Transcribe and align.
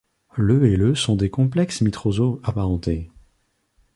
Le 0.35 0.65
et 0.65 0.77
le 0.77 0.95
sont 0.95 1.15
des 1.15 1.29
complexes 1.29 1.83
nitroso 1.83 2.41
apparentés. 2.43 3.11